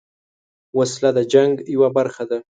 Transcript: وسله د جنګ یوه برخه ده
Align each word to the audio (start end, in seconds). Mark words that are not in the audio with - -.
وسله 0.77 1.09
د 1.17 1.19
جنګ 1.33 1.53
یوه 1.75 1.89
برخه 1.97 2.23
ده 2.29 2.37